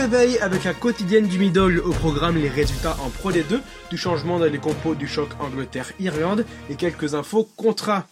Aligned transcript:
réveil 0.00 0.38
avec 0.38 0.64
la 0.64 0.72
quotidienne 0.72 1.26
du 1.26 1.38
middle 1.38 1.78
au 1.80 1.90
programme 1.90 2.38
les 2.38 2.48
résultats 2.48 2.96
en 3.04 3.10
Pro 3.10 3.32
D2, 3.32 3.60
du 3.90 3.98
changement 3.98 4.38
dans 4.38 4.46
les 4.46 4.56
compos 4.56 4.94
du 4.94 5.06
choc 5.06 5.28
Angleterre-Irlande 5.40 6.46
et 6.70 6.74
quelques 6.74 7.14
infos 7.14 7.46
contrats. 7.58 8.06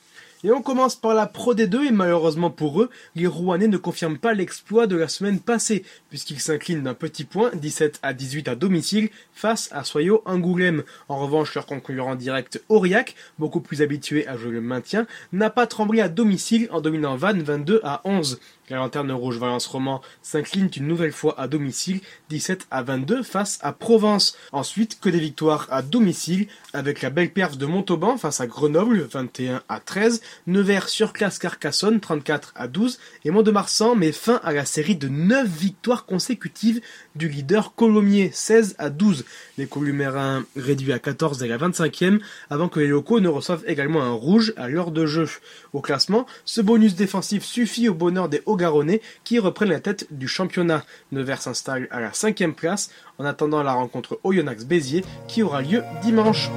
Et 0.45 0.53
on 0.53 0.62
commence 0.62 0.95
par 0.95 1.14
la 1.14 1.27
Pro 1.27 1.53
D2 1.53 1.88
et 1.88 1.90
malheureusement 1.90 2.50
pour 2.50 2.80
eux, 2.80 2.90
les 3.16 3.27
Rouennais 3.27 3.66
ne 3.66 3.77
confirment 3.77 4.18
pas 4.18 4.34
l'exploit 4.34 4.86
de 4.86 4.95
la 4.95 5.09
semaine 5.09 5.41
passée 5.41 5.84
puisqu'ils 6.11 6.39
s'inclinent 6.39 6.84
d'un 6.84 6.95
petit 6.95 7.25
point 7.25 7.50
17 7.54 7.98
à 8.03 8.12
18 8.12 8.46
à 8.46 8.54
domicile 8.54 9.11
face 9.32 9.68
à 9.72 9.82
Soyo 9.82 10.22
Angoulême. 10.27 10.85
En 11.09 11.18
revanche, 11.18 11.54
leur 11.57 11.66
concurrent 11.66 12.14
direct 12.14 12.62
Aurillac, 12.68 13.16
beaucoup 13.40 13.61
plus 13.61 13.82
habitué 13.82 14.29
à 14.29 14.36
jouer 14.36 14.53
le 14.53 14.61
maintien, 14.61 15.09
n'a 15.32 15.50
pas 15.50 15.66
tremblé 15.66 16.00
à 16.00 16.09
domicile 16.09 16.68
en 16.70 16.80
dominant 16.80 17.16
Vannes 17.16 17.43
22 17.43 17.80
à 17.82 18.00
11. 18.05 18.39
La 18.70 18.77
lanterne 18.77 19.11
rouge 19.12 19.39
Valence 19.39 19.67
Roman 19.67 20.03
s'incline 20.20 20.68
une 20.76 20.86
nouvelle 20.86 21.12
fois 21.12 21.40
à 21.40 21.48
domicile 21.48 22.00
17 22.29 22.67
à 22.70 22.82
22 22.82 23.23
face 23.23 23.59
à 23.62 23.73
Provence. 23.73 24.36
Ensuite, 24.53 25.00
que 25.00 25.09
des 25.09 25.20
victoires 25.20 25.67
à 25.70 25.81
domicile 25.81 26.48
avec 26.75 27.00
la 27.00 27.09
belle 27.09 27.32
perf 27.32 27.57
de 27.57 27.64
Montauban 27.64 28.18
face 28.18 28.43
à 28.43 28.46
Grenoble 28.46 29.09
21 29.11 29.62
à 29.70 29.81
13, 29.81 30.20
Nevers 30.46 30.89
sur 30.89 31.13
classe 31.13 31.39
Carcassonne 31.39 32.00
34 32.00 32.53
à 32.56 32.69
12 32.69 32.98
et 33.25 33.31
Mont-de-Marsan 33.31 33.95
met 33.95 34.12
fin 34.12 34.41
à 34.42 34.53
la 34.53 34.64
série 34.64 34.97
de 34.97 35.09
9 35.09 35.48
victoires 35.48 36.06
consécutives 36.06 36.81
du 37.14 37.28
leader 37.28 37.75
Colomiers 37.75 38.31
16 38.33 38.77
à 38.78 38.91
12. 38.91 39.25
Les 39.56 39.67
Columérins 39.67 40.45
réduits 40.56 40.92
à 40.92 40.98
14 40.98 41.39
dès 41.39 41.48
la 41.48 41.59
25e 41.59 42.20
avant 42.51 42.69
que 42.69 42.81
les 42.81 42.89
locaux 42.89 43.20
ne 43.20 43.28
reçoivent 43.28 43.64
également 43.67 44.03
un 44.03 44.12
rouge 44.12 44.53
à 44.56 44.69
l'heure 44.69 44.91
de 44.91 45.06
jeu. 45.06 45.28
Au 45.73 45.81
classement, 45.81 46.27
ce 46.45 46.61
bonus 46.61 46.95
défensif 46.95 47.45
suffit 47.45 47.89
au 47.89 47.95
bonheur 47.95 48.29
des 48.29 48.42
Hauts-Garonnais 48.47 49.03
qui 49.25 49.39
reprennent 49.39 49.70
la 49.70 49.81
tête 49.81 50.06
du 50.11 50.29
championnat. 50.29 50.84
Nevers 51.12 51.42
s'installe 51.42 51.89
à 51.91 52.01
la 52.01 52.11
5e 52.11 52.53
place 52.53 52.91
en 53.19 53.25
attendant 53.25 53.63
la 53.63 53.73
rencontre 53.73 54.19
Oyonnax-Béziers 54.25 55.05
qui 55.27 55.42
aura 55.42 55.63
lieu 55.63 55.83
dimanche. 56.03 56.51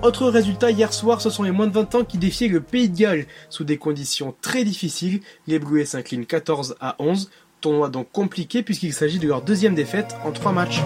Autre 0.00 0.28
résultat 0.28 0.70
hier 0.70 0.92
soir, 0.92 1.20
ce 1.20 1.28
sont 1.28 1.42
les 1.42 1.50
moins 1.50 1.66
de 1.66 1.72
20 1.72 1.94
ans 1.96 2.04
qui 2.04 2.18
défiaient 2.18 2.46
le 2.46 2.60
Pays 2.60 2.88
de 2.88 2.96
Galles. 2.96 3.26
Sous 3.50 3.64
des 3.64 3.78
conditions 3.78 4.32
très 4.40 4.62
difficiles, 4.62 5.20
les 5.48 5.58
Bluets 5.58 5.86
s'inclinent 5.86 6.24
14 6.24 6.76
à 6.80 6.94
11. 7.00 7.30
Tournoi 7.60 7.88
donc 7.88 8.06
compliqué 8.12 8.62
puisqu'il 8.62 8.92
s'agit 8.92 9.18
de 9.18 9.26
leur 9.26 9.42
deuxième 9.42 9.74
défaite 9.74 10.14
en 10.24 10.30
trois 10.30 10.52
matchs. 10.52 10.82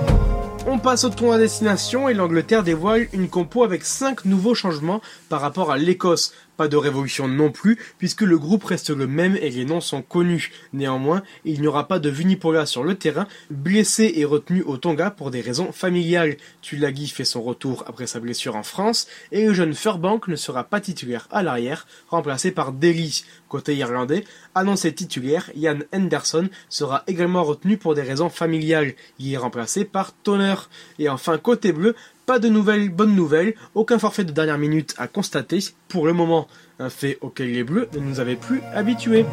On 0.67 0.79
passe 0.79 1.05
au 1.05 1.11
tournoi 1.11 1.37
destination 1.37 2.09
et 2.09 2.15
l'Angleterre 2.15 2.63
dévoile 2.63 3.09
une 3.13 3.29
compo 3.29 3.65
avec 3.65 3.85
5 3.85 4.25
nouveaux 4.25 4.55
changements 4.55 5.03
par 5.29 5.43
rapport 5.43 5.71
à 5.71 5.77
l'Écosse. 5.77 6.33
Pas 6.57 6.69
de 6.69 6.77
révolution 6.77 7.29
non 7.29 7.51
plus, 7.51 7.79
puisque 7.99 8.21
le 8.23 8.39
groupe 8.39 8.65
reste 8.65 8.91
le 8.91 9.07
même 9.07 9.37
et 9.41 9.51
les 9.51 9.65
noms 9.65 9.81
sont 9.81 10.03
connus. 10.03 10.53
Néanmoins, 10.73 11.23
il 11.45 11.61
n'y 11.61 11.67
aura 11.67 11.89
pas 11.89 11.99
de 11.99 12.11
Vunipola 12.11 12.67
sur 12.67 12.85
le 12.85 12.95
terrain, 12.95 13.27
blessé 13.51 14.13
et 14.17 14.25
retenu 14.25 14.63
au 14.63 14.77
Tonga 14.77 15.11
pour 15.11 15.31
des 15.31 15.41
raisons 15.41 15.73
familiales. 15.73 16.37
Tulagi 16.61 17.09
fait 17.09 17.25
son 17.25 17.43
retour 17.43 17.85
après 17.87 18.07
sa 18.07 18.21
blessure 18.21 18.57
en 18.57 18.63
France, 18.63 19.07
et 19.33 19.47
le 19.47 19.55
jeune 19.55 19.75
Furbank 19.75 20.29
ne 20.29 20.37
sera 20.37 20.65
pas 20.65 20.81
titulaire 20.81 21.27
à 21.31 21.43
l'arrière, 21.43 21.87
remplacé 22.09 22.51
par 22.51 22.73
Delhi. 22.73 23.25
Côté 23.49 23.77
irlandais, 23.77 24.25
annoncé 24.55 24.95
titulaire, 24.95 25.51
Ian 25.55 25.79
Henderson 25.95 26.49
sera 26.69 27.03
également 27.07 27.45
retenu 27.45 27.77
pour 27.77 27.95
des 27.95 28.03
raisons 28.03 28.31
familiales. 28.31 28.95
Il 29.19 29.33
est 29.33 29.37
remplacé 29.37 29.85
par 29.85 30.13
Toner. 30.15 30.55
Et 30.99 31.09
enfin, 31.09 31.39
côté 31.39 31.73
bleu, 31.73 31.95
pas 32.27 32.39
de 32.39 32.49
nouvelles 32.49 32.89
bonnes 32.89 33.15
nouvelles, 33.15 33.55
aucun 33.75 33.99
forfait 33.99 34.25
de 34.25 34.33
dernière 34.33 34.59
minute 34.59 34.95
à 34.99 35.07
constater 35.07 35.59
pour 35.89 36.07
le 36.07 36.13
moment, 36.13 36.49
un 36.79 36.91
fait 36.91 37.19
auquel 37.21 37.53
les 37.53 37.65
Bleus 37.65 37.89
ne 37.95 38.01
nous 38.01 38.21
avaient 38.21 38.37
plus 38.37 38.61
habitués. 38.75 39.27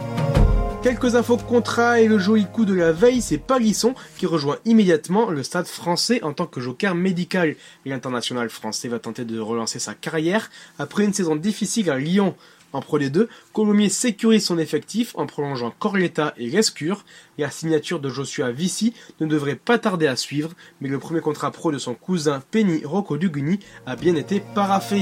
Quelques 0.82 1.16
infos 1.16 1.36
contrat 1.36 2.00
et 2.00 2.08
le 2.08 2.20
joli 2.20 2.45
coup 2.45 2.64
de 2.64 2.73
la 2.73 2.94
veille, 2.94 3.22
c'est 3.22 3.38
Palisson 3.38 3.95
qui 4.17 4.26
rejoint 4.26 4.60
immédiatement 4.64 5.30
le 5.30 5.44
stade 5.44 5.67
français 5.67 6.23
en 6.23 6.32
tant 6.32 6.45
que 6.45 6.62
joker 6.62 6.95
médical. 6.95 7.56
L'international 7.86 8.49
français 8.49 8.88
va 8.88 8.98
tenter 8.98 9.26
de 9.26 9.39
relancer 9.39 9.78
sa 9.78 9.94
carrière 9.94 10.49
après 10.78 11.04
une 11.04 11.14
saison 11.14 11.36
difficile 11.36 11.92
à 11.92 11.99
Lyon. 11.99 12.33
En 12.73 12.81
Pro 12.81 12.99
D2, 12.99 13.27
Colomiers 13.53 13.89
sécurise 13.89 14.45
son 14.45 14.59
effectif 14.59 15.13
en 15.15 15.25
prolongeant 15.25 15.73
Corletta 15.77 16.33
et 16.37 16.49
Lescure. 16.49 17.03
La 17.37 17.49
signature 17.49 17.99
de 17.99 18.09
Joshua 18.09 18.52
Vici 18.52 18.93
ne 19.19 19.25
devrait 19.25 19.55
pas 19.55 19.80
tarder 19.80 20.07
à 20.07 20.15
suivre, 20.15 20.52
mais 20.81 20.89
le 20.89 20.99
premier 20.99 21.21
contrat 21.21 21.52
pro 21.52 21.71
de 21.71 21.77
son 21.77 21.95
cousin 21.95 22.41
Penny 22.52 22.81
Rocco 22.83 23.17
Duguni 23.17 23.59
a 23.85 23.95
bien 23.95 24.15
été 24.15 24.41
paraffé. 24.53 25.02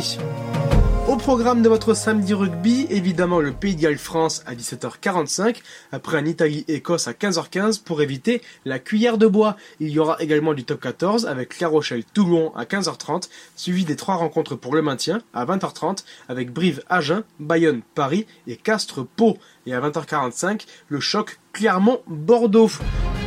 Au 1.18 1.20
programme 1.20 1.64
de 1.64 1.68
votre 1.68 1.96
samedi 1.96 2.36
rugby, 2.36 2.86
évidemment 2.92 3.40
le 3.40 3.52
Pays 3.52 3.76
de 3.76 3.82
Galles 3.82 3.98
France 3.98 4.44
à 4.46 4.54
17h45, 4.54 5.56
après 5.92 6.16
un 6.16 6.26
Italie-Écosse 6.26 7.08
à 7.08 7.14
15h15 7.14 7.82
pour 7.82 8.04
éviter 8.04 8.44
la 8.66 8.78
cuillère 8.78 9.18
de 9.18 9.26
bois. 9.26 9.58
Il 9.80 9.90
y 9.90 9.98
aura 9.98 10.22
également 10.22 10.54
du 10.54 10.64
top 10.64 10.80
14 10.80 11.26
avec 11.26 11.60
La 11.60 11.70
Rochelle-Toulon 11.70 12.54
à 12.56 12.66
15h30, 12.66 13.30
suivi 13.56 13.84
des 13.84 13.96
trois 13.96 14.14
rencontres 14.14 14.56
pour 14.56 14.76
le 14.76 14.84
maintien 14.84 15.24
à 15.34 15.44
20h30 15.44 16.04
avec 16.30 16.54
Brive-Agen, 16.54 17.24
Bayonne-Paris 17.40 18.28
et 18.46 18.56
Castres-Pau. 18.56 19.40
Et 19.66 19.74
à 19.74 19.82
20h45, 19.82 20.68
le 20.88 21.00
choc 21.00 21.40
Clermont-Bordeaux. 21.52 22.70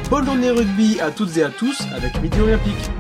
Bonne 0.09 0.27
journée 0.27 0.53
rugby 0.53 1.01
à 1.01 1.11
toutes 1.11 1.37
et 1.37 1.43
à 1.43 1.51
tous 1.51 1.81
avec 1.97 2.23
Midi 2.23 2.41
Olympique. 2.41 2.91